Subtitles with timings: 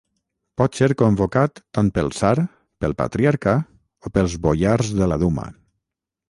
[0.59, 2.31] Pot ser convocat tant pel Tsar,
[2.85, 3.53] pel Patriarca
[4.09, 5.47] o pels boiars de la Duma.